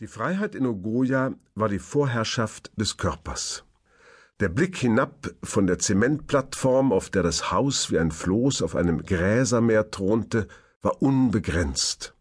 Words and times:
Die 0.00 0.08
Freiheit 0.08 0.56
in 0.56 0.66
Ogoja 0.66 1.34
war 1.54 1.68
die 1.68 1.78
Vorherrschaft 1.78 2.72
des 2.76 2.96
Körpers. 2.96 3.62
Der 4.40 4.48
Blick 4.48 4.76
hinab 4.76 5.30
von 5.44 5.68
der 5.68 5.78
Zementplattform, 5.78 6.92
auf 6.92 7.10
der 7.10 7.22
das 7.22 7.52
Haus 7.52 7.92
wie 7.92 8.00
ein 8.00 8.10
Floß 8.10 8.62
auf 8.62 8.74
einem 8.74 9.04
Gräsermeer 9.04 9.92
thronte, 9.92 10.48
war 10.82 11.00
unbegrenzt. 11.00 12.12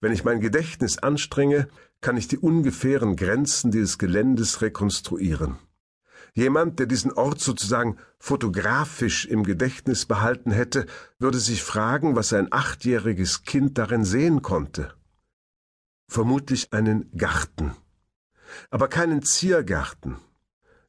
Wenn 0.00 0.10
ich 0.10 0.24
mein 0.24 0.40
Gedächtnis 0.40 0.98
anstrenge, 0.98 1.68
kann 2.00 2.16
ich 2.16 2.26
die 2.26 2.38
ungefähren 2.38 3.14
Grenzen 3.14 3.70
dieses 3.70 3.98
Geländes 3.98 4.60
rekonstruieren. 4.60 5.60
Jemand, 6.34 6.80
der 6.80 6.86
diesen 6.86 7.12
Ort 7.12 7.38
sozusagen 7.38 7.98
fotografisch 8.18 9.26
im 9.26 9.44
Gedächtnis 9.44 10.06
behalten 10.06 10.50
hätte, 10.50 10.86
würde 11.20 11.38
sich 11.38 11.62
fragen, 11.62 12.16
was 12.16 12.32
ein 12.32 12.48
achtjähriges 12.52 13.44
Kind 13.44 13.78
darin 13.78 14.04
sehen 14.04 14.42
konnte 14.42 14.92
vermutlich 16.08 16.72
einen 16.72 17.10
Garten. 17.16 17.72
Aber 18.70 18.88
keinen 18.88 19.22
Ziergarten. 19.22 20.16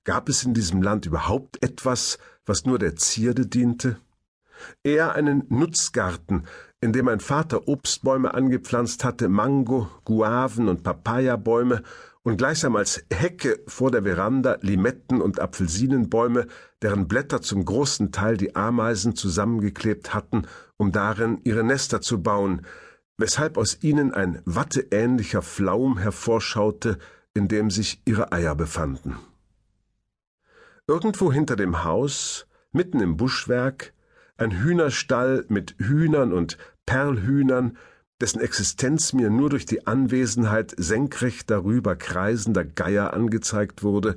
Gab 0.04 0.30
es 0.30 0.44
in 0.44 0.54
diesem 0.54 0.82
Land 0.82 1.06
überhaupt 1.06 1.62
etwas, 1.64 2.18
was 2.46 2.66
nur 2.66 2.80
der 2.80 2.96
Zierde 2.96 3.46
diente? 3.46 3.98
Eher 4.84 5.14
einen 5.14 5.44
Nutzgarten, 5.50 6.48
in 6.80 6.94
dem 6.94 7.06
mein 7.06 7.20
Vater 7.20 7.68
Obstbäume 7.68 8.34
angepflanzt 8.34 9.04
hatte, 9.04 9.28
Mango, 9.30 9.90
Guaven 10.06 10.68
und 10.70 10.84
Papayabäume 10.84 11.84
und 12.24 12.38
gleichsam 12.38 12.76
als 12.76 13.04
Hecke 13.12 13.60
vor 13.68 13.92
der 13.92 14.04
Veranda 14.04 14.58
Limetten 14.62 15.22
und 15.22 15.40
Apfelsinenbäume, 15.40 16.48
deren 16.82 17.08
Blätter 17.08 17.42
zum 17.42 17.66
großen 17.66 18.12
Teil 18.12 18.38
die 18.38 18.56
Ameisen 18.56 19.16
zusammengeklebt 19.16 20.14
hatten, 20.14 20.44
um 20.78 20.92
darin 20.92 21.40
ihre 21.44 21.64
Nester 21.64 22.02
zu 22.02 22.22
bauen, 22.22 22.66
weshalb 23.18 23.58
aus 23.58 23.80
ihnen 23.82 24.14
ein 24.14 24.42
watteähnlicher 24.46 25.42
Flaum 25.42 25.98
hervorschaute, 25.98 27.00
in 27.34 27.48
dem 27.48 27.70
sich 27.70 28.02
ihre 28.06 28.32
Eier 28.32 28.56
befanden. 28.56 29.18
Irgendwo 30.88 31.32
hinter 31.32 31.56
dem 31.56 31.84
Haus, 31.84 32.48
mitten 32.72 33.00
im 33.00 33.18
Buschwerk, 33.18 33.94
ein 34.38 34.52
Hühnerstall 34.52 35.46
mit 35.50 35.76
Hühnern 35.80 36.32
und 36.32 36.58
Perlhühnern, 36.86 37.78
dessen 38.22 38.40
Existenz 38.40 39.14
mir 39.14 39.30
nur 39.30 39.50
durch 39.50 39.66
die 39.66 39.86
Anwesenheit 39.86 40.74
senkrecht 40.78 41.50
darüber 41.50 41.96
kreisender 41.96 42.64
Geier 42.64 43.14
angezeigt 43.14 43.84
wurde, 43.84 44.16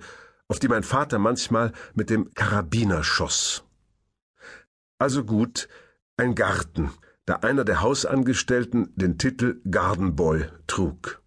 auf 0.49 0.59
die 0.59 0.69
mein 0.69 0.83
Vater 0.83 1.19
manchmal 1.19 1.73
mit 1.95 2.11
dem 2.11 2.33
Karabiner 2.35 3.05
schoss. 3.05 3.65
Also 4.99 5.25
gut, 5.25 5.69
ein 6.17 6.35
Garten, 6.35 6.91
da 7.31 7.37
einer 7.37 7.65
der 7.65 7.81
Hausangestellten 7.81 8.93
den 8.97 9.17
Titel 9.17 9.61
Gardenboy 9.71 10.47
trug. 10.67 11.23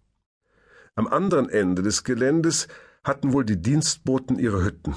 Am 0.96 1.06
anderen 1.06 1.48
Ende 1.48 1.80
des 1.80 2.04
Geländes 2.04 2.68
hatten 3.02 3.32
wohl 3.32 3.46
die 3.46 3.56
Dienstboten 3.56 4.38
ihre 4.38 4.62
Hütten. 4.62 4.94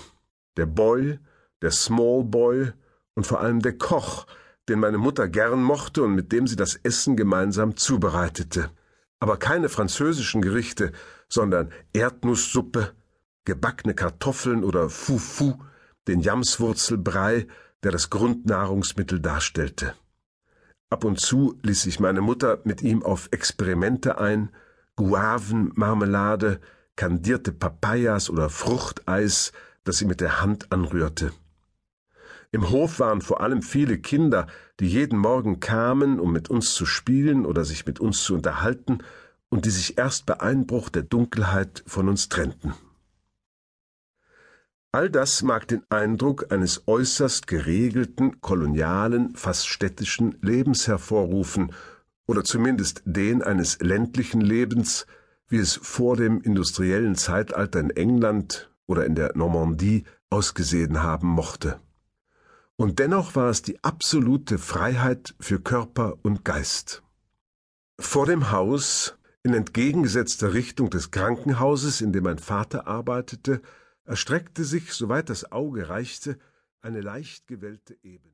Der 0.58 0.66
Boy, 0.66 1.18
der 1.62 1.72
Small 1.72 2.26
Boy 2.26 2.74
und 3.16 3.26
vor 3.26 3.40
allem 3.40 3.62
der 3.62 3.78
Koch, 3.78 4.28
den 4.68 4.82
meine 4.82 4.98
Mutter 4.98 5.30
gern 5.30 5.64
mochte 5.64 6.04
und 6.04 6.14
mit 6.14 6.34
dem 6.34 6.46
sie 6.46 6.58
das 6.58 6.76
Essen 6.76 7.16
gemeinsam 7.16 7.78
zubereitete. 7.78 8.70
Aber 9.22 9.38
keine 9.38 9.70
französischen 9.70 10.42
Gerichte, 10.42 10.92
sondern 11.30 11.72
Erdnusssuppe, 11.94 12.92
gebackene 13.46 13.94
Kartoffeln 13.94 14.62
oder 14.62 14.90
Fufu, 14.90 15.54
den 16.10 16.20
Jamswurzelbrei, 16.20 17.48
der 17.82 17.94
das 17.94 18.10
Grundnahrungsmittel 18.10 19.22
darstellte. 19.22 19.94
Ab 20.90 21.04
und 21.04 21.20
zu 21.20 21.58
ließ 21.64 21.82
sich 21.82 22.00
meine 22.00 22.22
Mutter 22.22 22.60
mit 22.64 22.82
ihm 22.82 23.04
auf 23.04 23.28
Experimente 23.32 24.20
ein, 24.20 24.50
Guavenmarmelade, 24.96 26.62
kandierte 26.96 27.52
Papayas 27.52 28.30
oder 28.30 28.50
Fruchteis, 28.50 29.52
das 29.84 29.98
sie 29.98 30.06
mit 30.06 30.22
der 30.22 30.42
Hand 30.42 30.72
anrührte. 30.72 31.34
Im 32.52 32.70
Hof 32.70 33.00
waren 33.00 33.22
vor 33.22 33.42
allem 33.42 33.62
viele 33.62 33.98
Kinder, 33.98 34.48
die 34.80 34.88
jeden 34.88 35.20
Morgen 35.20 35.60
kamen, 35.60 36.20
um 36.20 36.32
mit 36.32 36.50
uns 36.50 36.74
zu 36.74 36.86
spielen 36.86 37.46
oder 37.46 37.66
sich 37.66 37.86
mit 37.86 38.00
uns 38.00 38.24
zu 38.24 38.34
unterhalten, 38.34 39.00
und 39.50 39.66
die 39.66 39.70
sich 39.70 39.98
erst 39.98 40.26
bei 40.26 40.40
Einbruch 40.40 40.90
der 40.90 41.04
Dunkelheit 41.04 41.84
von 41.86 42.10
uns 42.10 42.30
trennten. 42.30 42.74
All 44.92 45.10
das 45.10 45.44
mag 45.44 45.68
den 45.68 45.84
Eindruck 45.90 46.52
eines 46.52 46.88
äußerst 46.88 47.48
geregelten, 47.48 48.42
kolonialen, 48.42 49.36
fast 49.36 49.68
städtischen 49.68 50.38
Lebens 50.42 50.88
hervorrufen, 50.88 51.74
oder 52.26 52.44
zumindest 52.44 53.02
den 53.06 53.42
eines 53.42 53.80
ländlichen 53.80 54.42
Lebens, 54.42 55.06
wie 55.48 55.58
es 55.58 55.80
vor 55.82 56.18
dem 56.18 56.42
industriellen 56.42 57.16
Zeitalter 57.16 57.80
in 57.80 57.90
England 57.90 58.70
oder 58.86 59.06
in 59.06 59.16
der 59.16 59.36
Normandie 59.36 60.04
ausgesehen 60.30 61.02
haben 61.04 61.28
mochte. 61.28 61.80
Und 62.76 63.00
dennoch 63.00 63.36
war 63.36 63.50
es 63.50 63.62
die 63.62 63.84
absolute 63.84 64.58
Freiheit 64.58 65.36
für 65.40 65.60
Körper 65.60 66.18
und 66.22 66.46
Geist. 66.46 67.02
Vor 68.00 68.26
dem 68.26 68.52
Haus, 68.52 69.18
in 69.42 69.54
entgegengesetzter 69.54 70.54
Richtung 70.54 70.90
des 70.90 71.12
Krankenhauses, 71.12 72.02
in 72.02 72.12
dem 72.12 72.26
mein 72.26 72.40
Vater 72.40 72.86
arbeitete, 72.86 73.62
erstreckte 74.08 74.64
sich, 74.64 74.94
soweit 74.94 75.30
das 75.30 75.52
Auge 75.52 75.90
reichte, 75.90 76.40
eine 76.82 77.02
leicht 77.02 77.48
gewellte 77.48 77.98
Ebene. 78.04 78.26